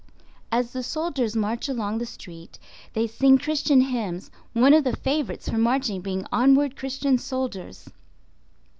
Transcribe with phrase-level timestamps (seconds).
[0.51, 2.57] As the soldiers march along the street,
[2.93, 7.87] they sing Christian hymns, one of the favorites for marching being "Onward, Christian Soldiers."